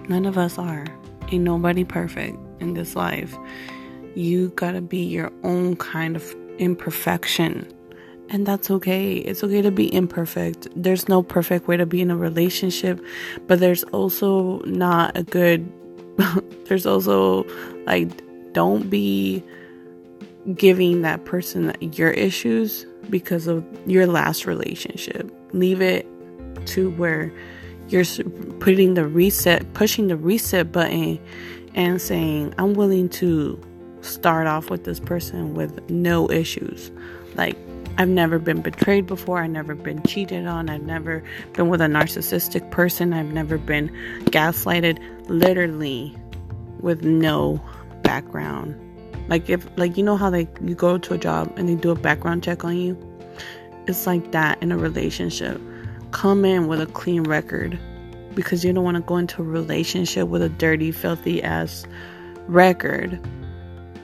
None 0.08 0.26
of 0.26 0.38
us 0.38 0.58
are. 0.58 0.88
Ain't 1.30 1.44
nobody 1.44 1.84
perfect 1.84 2.38
in 2.62 2.76
this 2.76 2.96
life. 2.96 3.38
You 4.16 4.54
gotta 4.56 4.80
be 4.80 5.04
your 5.04 5.34
own 5.44 5.76
kind 5.76 6.16
of 6.16 6.34
imperfection 6.60 7.68
and 8.34 8.48
that's 8.48 8.72
okay. 8.72 9.18
It's 9.18 9.44
okay 9.44 9.62
to 9.62 9.70
be 9.70 9.94
imperfect. 9.94 10.68
There's 10.76 11.08
no 11.08 11.22
perfect 11.22 11.68
way 11.68 11.78
to 11.78 11.86
be 11.86 12.02
in 12.02 12.10
a 12.10 12.18
relationship, 12.18 13.00
but 13.46 13.60
there's 13.60 13.84
also 13.86 14.58
not 14.62 15.16
a 15.16 15.24
good 15.24 15.72
there's 16.66 16.86
also 16.86 17.44
like 17.86 18.10
don't 18.54 18.90
be 18.90 19.44
giving 20.56 21.04
that 21.04 21.26
person 21.26 21.74
your 21.80 22.10
issues 22.10 22.86
because 23.10 23.46
of 23.46 23.64
your 23.86 24.08
last 24.08 24.48
relationship. 24.48 25.32
Leave 25.54 25.82
it 25.82 26.08
to 26.66 26.90
where 26.92 27.32
you're 27.90 28.06
putting 28.60 28.96
the 28.96 29.08
reset, 29.08 29.74
pushing 29.74 30.08
the 30.08 30.18
reset 30.18 30.72
button 30.72 31.20
and 31.76 32.02
saying, 32.02 32.54
I'm 32.58 32.74
willing 32.74 33.10
to 33.10 33.62
start 34.02 34.48
off 34.48 34.72
with 34.72 34.86
this 34.86 35.00
person 35.00 35.54
with 35.54 35.88
no 35.90 36.30
issues. 36.32 36.92
Like, 37.36 37.58
I've 37.98 38.10
never 38.10 38.40
been 38.40 38.62
betrayed 38.62 39.06
before. 39.06 39.40
I've 39.40 39.52
never 39.52 39.76
been 39.76 40.02
cheated 40.04 40.48
on. 40.48 40.70
I've 40.70 40.84
never 40.84 41.24
been 41.54 41.70
with 41.70 41.82
a 41.82 41.86
narcissistic 41.86 42.72
person. 42.72 43.14
I've 43.14 43.32
never 43.32 43.58
been 43.58 43.90
gaslighted, 44.26 45.00
literally 45.30 46.16
with 46.80 47.04
no 47.04 47.62
background 48.04 48.76
Like 49.30 49.50
if 49.50 49.66
like 49.78 49.98
you 49.98 50.04
know 50.04 50.18
how 50.18 50.30
they 50.30 50.48
you 50.62 50.76
go 50.76 50.98
to 50.98 51.14
a 51.14 51.18
job 51.18 51.52
and 51.56 51.70
they 51.70 51.76
do 51.76 51.92
a 51.92 51.96
background 51.96 52.44
check 52.44 52.66
on 52.66 52.78
you? 52.78 52.98
It's 53.88 54.06
like 54.06 54.32
that 54.34 54.62
in 54.62 54.72
a 54.72 54.78
relationship. 54.78 55.62
Come 56.12 56.46
in 56.46 56.68
with 56.68 56.82
a 56.82 56.86
clean 56.86 57.24
record 57.24 57.80
because 58.36 58.66
you 58.66 58.74
don't 58.74 58.84
want 58.84 58.98
to 58.98 59.04
go 59.04 59.18
into 59.18 59.42
a 59.42 59.46
relationship 59.46 60.28
with 60.28 60.42
a 60.42 60.50
dirty, 60.50 60.92
filthy 60.92 61.42
ass 61.42 61.86
record 62.48 63.20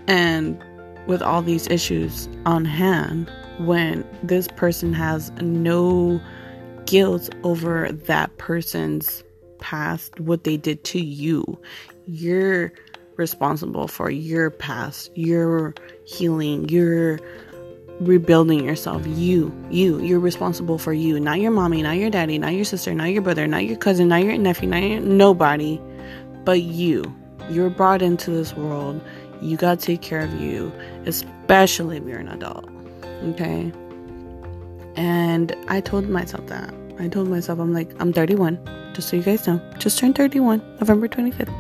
and 0.08 0.62
with 1.08 1.22
all 1.22 1.42
these 1.42 1.68
issues 1.68 2.30
on 2.46 2.66
hand 2.66 3.30
when 3.60 4.06
this 4.24 4.48
person 4.48 4.94
has 4.94 5.32
no 5.42 6.20
guilt 6.86 7.30
over 7.44 7.92
that 7.92 8.36
person's 8.38 9.24
past, 9.60 10.20
what 10.20 10.44
they 10.44 10.58
did 10.58 10.84
to 10.86 11.00
you. 11.00 11.60
You're 12.08 12.72
responsible 13.18 13.88
for 13.88 14.10
your 14.10 14.50
past, 14.50 15.12
your 15.16 15.76
healing, 16.06 16.68
your 16.70 17.20
rebuilding 18.00 18.64
yourself. 18.64 19.06
You, 19.06 19.54
you, 19.70 20.00
you're 20.00 20.20
responsible 20.20 20.78
for 20.78 20.94
you, 20.94 21.20
not 21.20 21.42
your 21.42 21.52
mommy, 21.52 21.84
not 21.84 21.98
your 21.98 22.10
daddy, 22.10 22.38
not 22.38 22.54
your 22.54 22.66
sister, 22.66 22.94
not 22.94 23.12
your 23.12 23.22
brother, 23.22 23.46
not 23.46 23.66
your 23.66 23.78
cousin, 23.78 24.08
not 24.08 24.24
your 24.24 24.38
nephew, 24.38 24.70
not 24.70 24.82
your 24.82 25.02
nobody, 25.02 25.80
but 26.46 26.62
you. 26.62 27.14
You're 27.50 27.70
brought 27.70 28.02
into 28.02 28.32
this 28.32 28.56
world. 28.56 29.02
You 29.42 29.58
gotta 29.58 29.82
take 29.82 30.02
care 30.02 30.22
of 30.22 30.34
you, 30.40 30.72
especially 31.06 31.98
if 31.98 32.06
you're 32.06 32.20
an 32.20 32.30
adult. 32.30 32.70
Okay? 33.24 33.72
And 34.96 35.56
I 35.68 35.82
told 35.82 36.10
myself 36.10 36.48
that. 36.48 36.74
I 37.00 37.08
told 37.08 37.30
myself, 37.30 37.60
I'm 37.60 37.74
like, 37.74 37.90
I'm 38.02 38.12
31, 38.12 38.60
just 38.94 39.10
so 39.10 39.16
you 39.16 39.24
guys 39.24 39.48
know. 39.48 39.62
Just 39.78 39.98
turned 39.98 40.16
31, 40.16 40.60
November 40.80 41.08
25th. 41.08 41.54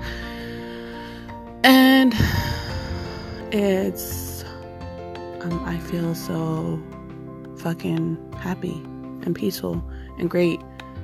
And 1.63 2.13
it's, 3.53 4.43
um, 5.41 5.63
I 5.65 5.77
feel 5.79 6.13
so 6.15 6.81
fucking 7.57 8.17
happy 8.37 8.73
and 9.23 9.33
peaceful 9.35 9.83
and 10.17 10.29
great. 10.29 10.59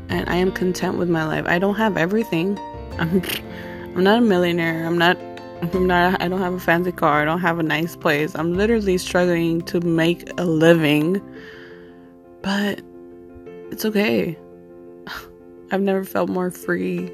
And 0.09 0.29
I 0.29 0.35
am 0.35 0.51
content 0.51 0.97
with 0.97 1.09
my 1.09 1.25
life. 1.25 1.45
I 1.47 1.57
don't 1.59 1.75
have 1.75 1.95
everything. 1.95 2.59
I'm, 2.99 3.21
I'm 3.95 4.03
not 4.03 4.17
a 4.17 4.21
millionaire. 4.21 4.85
I'm 4.85 4.97
not 4.97 5.17
I'm 5.61 5.87
not 5.87 6.21
I 6.21 6.27
don't 6.27 6.41
have 6.41 6.53
a 6.53 6.59
fancy 6.59 6.91
car. 6.91 7.21
I 7.21 7.25
don't 7.25 7.41
have 7.41 7.59
a 7.59 7.63
nice 7.63 7.95
place. 7.95 8.35
I'm 8.35 8.53
literally 8.55 8.97
struggling 8.97 9.61
to 9.63 9.79
make 9.81 10.29
a 10.39 10.45
living. 10.45 11.21
But 12.41 12.81
it's 13.71 13.85
okay. 13.85 14.37
I've 15.71 15.81
never 15.81 16.03
felt 16.03 16.29
more 16.29 16.51
free 16.51 17.11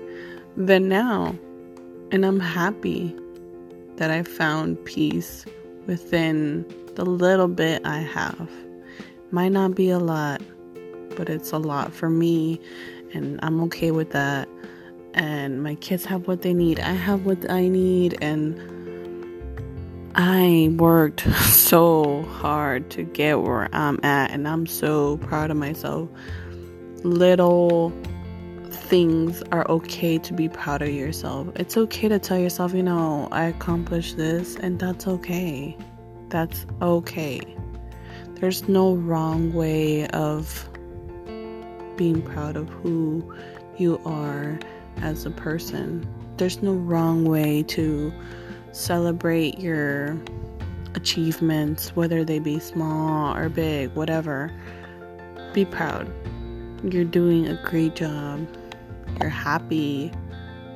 than 0.57 0.89
now. 0.89 1.35
And 2.11 2.25
I'm 2.25 2.39
happy 2.39 3.15
that 3.95 4.11
I 4.11 4.23
found 4.23 4.83
peace 4.85 5.45
within 5.87 6.65
the 6.95 7.05
little 7.05 7.47
bit 7.47 7.85
I 7.85 7.99
have. 7.99 8.49
Might 9.31 9.53
not 9.53 9.75
be 9.75 9.89
a 9.89 9.99
lot, 9.99 10.41
but 11.15 11.29
it's 11.29 11.51
a 11.51 11.57
lot 11.57 11.93
for 11.93 12.09
me, 12.09 12.59
and 13.13 13.39
I'm 13.43 13.61
okay 13.61 13.91
with 13.91 14.11
that. 14.11 14.49
And 15.13 15.61
my 15.61 15.75
kids 15.75 16.05
have 16.05 16.27
what 16.27 16.41
they 16.41 16.53
need, 16.53 16.79
I 16.79 16.93
have 16.93 17.25
what 17.25 17.49
I 17.49 17.67
need, 17.67 18.17
and 18.21 18.59
I 20.15 20.73
worked 20.77 21.21
so 21.49 22.23
hard 22.23 22.89
to 22.91 23.03
get 23.03 23.41
where 23.41 23.73
I'm 23.73 23.99
at, 24.03 24.31
and 24.31 24.47
I'm 24.47 24.65
so 24.65 25.17
proud 25.17 25.51
of 25.51 25.57
myself. 25.57 26.09
Little 27.03 27.91
things 28.69 29.41
are 29.51 29.65
okay 29.69 30.17
to 30.17 30.33
be 30.33 30.49
proud 30.49 30.81
of 30.81 30.89
yourself. 30.89 31.47
It's 31.55 31.77
okay 31.77 32.07
to 32.09 32.19
tell 32.19 32.37
yourself, 32.37 32.73
you 32.73 32.83
know, 32.83 33.27
I 33.31 33.45
accomplished 33.45 34.17
this, 34.17 34.55
and 34.57 34.79
that's 34.79 35.07
okay. 35.07 35.77
That's 36.29 36.65
okay. 36.81 37.41
There's 38.35 38.67
no 38.67 38.95
wrong 38.95 39.53
way 39.53 40.07
of 40.07 40.67
being 41.95 42.21
proud 42.21 42.57
of 42.57 42.67
who 42.69 43.33
you 43.77 44.01
are 44.05 44.59
as 45.01 45.25
a 45.25 45.31
person. 45.31 46.07
There's 46.37 46.61
no 46.61 46.73
wrong 46.73 47.25
way 47.25 47.63
to 47.63 48.13
celebrate 48.71 49.59
your 49.59 50.17
achievements, 50.95 51.95
whether 51.95 52.23
they 52.23 52.39
be 52.39 52.59
small 52.59 53.35
or 53.35 53.49
big, 53.49 53.93
whatever. 53.95 54.51
Be 55.53 55.65
proud. 55.65 56.11
You're 56.91 57.05
doing 57.05 57.47
a 57.47 57.61
great 57.63 57.95
job 57.95 58.47
you're 59.19 59.29
happy. 59.29 60.11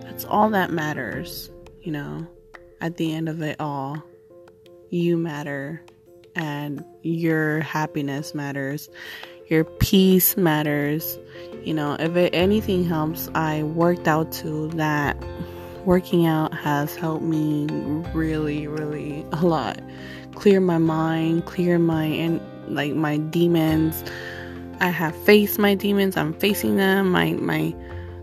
That's 0.01 0.25
all 0.25 0.49
that 0.51 0.71
matters, 0.71 1.49
you 1.81 1.91
know. 1.91 2.27
At 2.81 2.97
the 2.97 3.13
end 3.13 3.29
of 3.29 3.41
it 3.41 3.55
all, 3.59 4.03
you 4.89 5.17
matter 5.17 5.81
and 6.35 6.83
your 7.01 7.61
happiness 7.61 8.35
matters. 8.35 8.89
Your 9.47 9.63
peace 9.63 10.35
matters. 10.37 11.19
You 11.63 11.73
know, 11.73 11.95
if 11.99 12.15
it, 12.15 12.33
anything 12.33 12.83
helps, 12.83 13.29
I 13.35 13.63
worked 13.63 14.07
out 14.07 14.31
too. 14.31 14.69
That 14.69 15.17
working 15.85 16.25
out 16.25 16.53
has 16.53 16.95
helped 16.95 17.23
me 17.23 17.67
really, 18.13 18.67
really 18.67 19.25
a 19.31 19.45
lot. 19.45 19.79
Clear 20.33 20.59
my 20.59 20.79
mind, 20.79 21.45
clear 21.45 21.77
my 21.77 22.05
and 22.05 22.41
like 22.67 22.93
my 22.93 23.17
demons. 23.17 24.03
I 24.79 24.89
have 24.89 25.15
faced 25.15 25.59
my 25.59 25.75
demons. 25.75 26.17
I'm 26.17 26.33
facing 26.33 26.77
them. 26.77 27.11
My 27.11 27.33
my 27.33 27.75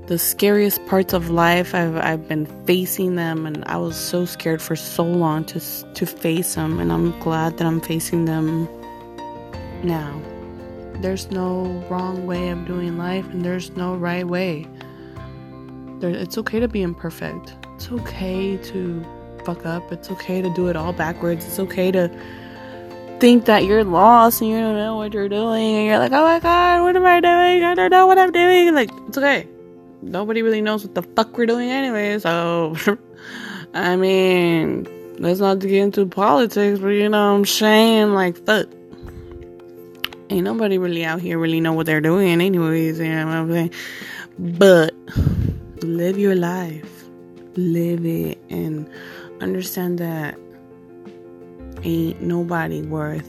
the 0.07 0.19
scariest 0.19 0.85
parts 0.87 1.13
of 1.13 1.31
life 1.31 1.75
I've 1.75 1.97
I've 1.97 2.27
been 2.27 2.47
facing 2.67 3.15
them 3.15 3.47
and 3.47 3.65
I 3.67 3.77
was 3.77 3.97
so 3.97 4.25
scared 4.25 4.61
for 4.61 4.75
so 4.75 5.05
long 5.05 5.45
to 5.47 5.61
to 5.95 6.07
face 6.07 6.57
them 6.57 6.81
and 6.81 6.93
I'm 6.93 7.19
glad 7.21 7.59
that 7.59 7.67
I'm 7.67 7.81
facing 7.81 8.25
them 8.25 8.69
now. 9.85 10.21
There's 11.01 11.31
no 11.31 11.65
wrong 11.89 12.27
way 12.27 12.51
of 12.51 12.67
doing 12.67 12.99
life 12.99 13.29
and 13.31 13.45
there's 13.45 13.71
no 13.77 13.95
right 13.95 14.27
way. 14.27 14.69
There, 16.01 16.11
it's 16.11 16.39
okay 16.39 16.61
to 16.61 16.69
be 16.69 16.83
imperfect. 16.83 17.55
It's 17.75 17.91
okay 17.91 18.57
to 18.57 19.05
fuck 19.45 19.65
up. 19.65 19.91
It's 19.93 20.11
okay 20.11 20.43
to 20.43 20.53
do 20.55 20.69
it 20.69 20.77
all 20.77 20.93
backwards. 20.93 21.47
It's 21.47 21.59
okay 21.59 21.91
to 21.93 22.09
think 23.19 23.45
that 23.47 23.65
you're 23.65 23.85
lost 23.85 24.41
and 24.41 24.51
you 24.51 24.59
don't 24.59 24.77
know 24.77 24.97
what 24.97 25.15
you're 25.15 25.29
doing 25.29 25.75
and 25.75 25.87
you're 25.87 25.99
like, 25.99 26.13
oh 26.13 26.23
my 26.23 26.41
god, 26.41 26.83
what 26.83 26.97
am 26.97 27.07
I 27.07 27.21
doing? 27.21 27.65
I 27.65 27.75
don't 27.75 27.91
know 27.91 28.07
what 28.07 28.19
I'm 28.19 28.33
doing. 28.33 28.75
Like, 28.75 28.91
it's 29.09 29.19
okay 29.19 29.49
nobody 30.03 30.43
really 30.43 30.61
knows 30.61 30.85
what 30.85 30.95
the 30.95 31.03
fuck 31.03 31.37
we're 31.37 31.47
doing 31.47 31.71
anyway. 31.71 32.19
So, 32.19 32.77
I 33.75 33.97
mean, 33.97 34.87
let's 35.19 35.41
not 35.41 35.61
get 35.61 35.73
into 35.73 36.07
politics, 36.07 36.81
but 36.81 36.89
you 36.89 37.09
know 37.09 37.33
what 37.33 37.39
I'm 37.39 37.45
saying? 37.45 38.13
Like, 38.13 38.37
fuck. 38.45 38.67
Ain't 40.33 40.45
nobody 40.45 40.79
really 40.79 41.05
out 41.05 41.21
here 41.21 41.39
really 41.39 41.61
know 41.61 41.75
what 41.75 41.85
they're 41.85 42.01
doing, 42.01 42.41
anyways. 42.41 42.99
You 42.99 43.09
know 43.11 43.27
what 43.27 43.35
I'm 43.35 43.53
saying? 43.53 43.73
But 44.39 44.95
live 45.85 46.17
your 46.17 46.35
life, 46.35 47.05
live 47.57 48.07
it, 48.07 48.39
and 48.49 48.89
understand 49.43 49.99
that 49.99 50.39
ain't 51.83 52.23
nobody 52.23 52.81
worth 52.81 53.29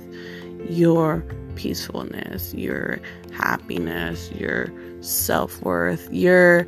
your 0.70 1.26
peacefulness, 1.56 2.54
your 2.54 3.02
happiness, 3.34 4.32
your 4.32 4.72
self 5.02 5.62
worth, 5.62 6.08
your 6.10 6.66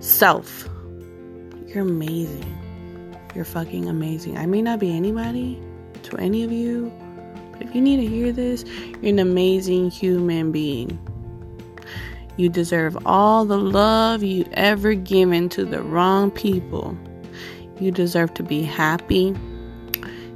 self. 0.00 0.66
You're 1.66 1.82
amazing. 1.82 2.54
You're 3.34 3.44
fucking 3.44 3.86
amazing. 3.86 4.38
I 4.38 4.46
may 4.46 4.62
not 4.62 4.78
be 4.78 4.96
anybody 4.96 5.60
to 6.04 6.16
any 6.16 6.42
of 6.42 6.52
you, 6.52 6.90
if 7.68 7.74
you 7.74 7.80
need 7.80 7.96
to 7.96 8.06
hear 8.06 8.32
this, 8.32 8.64
you're 8.64 9.10
an 9.10 9.18
amazing 9.18 9.90
human 9.90 10.50
being. 10.52 10.98
You 12.36 12.48
deserve 12.48 12.96
all 13.04 13.44
the 13.44 13.58
love 13.58 14.22
you 14.22 14.46
ever 14.52 14.94
given 14.94 15.48
to 15.50 15.64
the 15.64 15.82
wrong 15.82 16.30
people. 16.30 16.96
You 17.80 17.90
deserve 17.90 18.34
to 18.34 18.42
be 18.42 18.62
happy. 18.62 19.36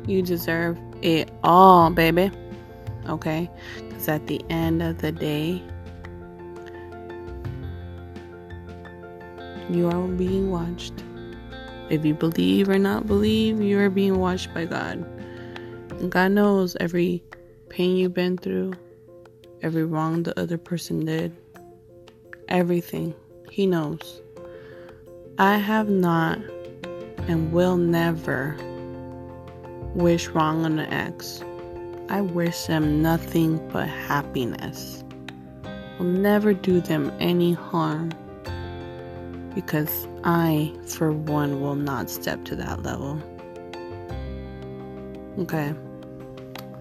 You 0.06 0.22
deserve 0.22 0.78
it 1.00 1.30
all, 1.42 1.90
baby. 1.90 2.30
Okay? 3.08 3.48
Because 3.88 4.08
at 4.08 4.26
the 4.26 4.40
end 4.50 4.82
of 4.82 4.98
the 4.98 5.12
day, 5.12 5.62
You 9.72 9.88
are 9.88 10.06
being 10.06 10.50
watched. 10.50 10.92
If 11.88 12.04
you 12.04 12.12
believe 12.12 12.68
or 12.68 12.78
not 12.78 13.06
believe, 13.06 13.58
you 13.58 13.78
are 13.78 13.88
being 13.88 14.18
watched 14.18 14.52
by 14.52 14.66
God. 14.66 14.98
God 16.08 16.32
knows 16.32 16.76
every 16.80 17.22
pain 17.68 17.96
you've 17.96 18.12
been 18.12 18.36
through, 18.36 18.72
every 19.62 19.84
wrong 19.84 20.24
the 20.24 20.38
other 20.38 20.58
person 20.58 21.04
did, 21.04 21.32
everything. 22.48 23.14
He 23.50 23.66
knows. 23.66 24.20
I 25.38 25.58
have 25.58 25.88
not 25.88 26.38
and 27.28 27.52
will 27.52 27.76
never 27.76 28.56
wish 29.94 30.28
wrong 30.28 30.64
on 30.64 30.78
an 30.80 30.92
ex. 30.92 31.44
I 32.08 32.20
wish 32.20 32.64
them 32.64 33.00
nothing 33.00 33.66
but 33.68 33.86
happiness. 33.86 35.04
Will 35.98 36.06
never 36.06 36.52
do 36.52 36.80
them 36.80 37.12
any 37.20 37.52
harm 37.52 38.10
because 39.54 40.08
I, 40.24 40.74
for 40.86 41.12
one, 41.12 41.60
will 41.60 41.76
not 41.76 42.10
step 42.10 42.44
to 42.46 42.56
that 42.56 42.82
level. 42.82 43.22
Okay. 45.38 45.74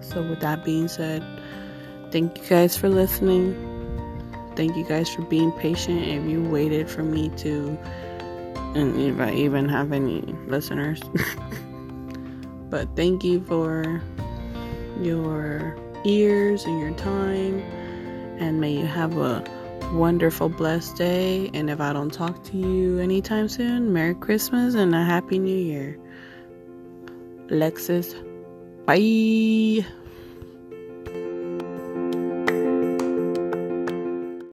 So, 0.02 0.22
with 0.22 0.40
that 0.40 0.64
being 0.64 0.88
said, 0.88 1.24
thank 2.10 2.38
you 2.38 2.44
guys 2.48 2.76
for 2.76 2.88
listening. 2.88 3.56
Thank 4.56 4.76
you 4.76 4.84
guys 4.84 5.08
for 5.08 5.22
being 5.22 5.52
patient. 5.52 6.02
If 6.02 6.28
you 6.28 6.42
waited 6.42 6.90
for 6.90 7.02
me 7.02 7.30
to, 7.38 7.78
and 8.74 9.00
if 9.00 9.18
I 9.18 9.32
even 9.32 9.68
have 9.68 9.92
any 9.92 10.20
listeners, 10.46 11.00
but 12.70 12.94
thank 12.96 13.24
you 13.24 13.42
for 13.44 14.02
your 15.00 15.76
ears 16.04 16.64
and 16.64 16.80
your 16.80 16.92
time. 16.92 17.60
And 18.38 18.60
may 18.60 18.72
you 18.72 18.86
have 18.86 19.16
a 19.16 19.42
wonderful, 19.92 20.48
blessed 20.48 20.96
day. 20.96 21.50
And 21.54 21.70
if 21.70 21.80
I 21.80 21.92
don't 21.92 22.12
talk 22.12 22.42
to 22.44 22.56
you 22.56 22.98
anytime 22.98 23.48
soon, 23.48 23.92
Merry 23.92 24.14
Christmas 24.14 24.74
and 24.74 24.94
a 24.94 25.04
Happy 25.04 25.38
New 25.38 25.56
Year. 25.56 25.98
Lexus, 27.48 28.14
bye. 28.86 29.84